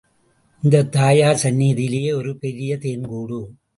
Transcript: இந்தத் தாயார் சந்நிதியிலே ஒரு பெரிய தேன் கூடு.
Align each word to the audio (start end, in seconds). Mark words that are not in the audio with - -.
இந்தத் 0.63 0.91
தாயார் 0.91 1.39
சந்நிதியிலே 1.43 2.13
ஒரு 2.15 2.37
பெரிய 2.37 2.77
தேன் 2.77 3.05
கூடு. 3.05 3.39